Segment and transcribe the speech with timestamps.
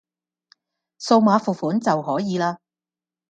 [0.99, 2.57] 掃碼付款就可以喇